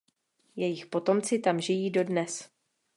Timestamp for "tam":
1.39-1.61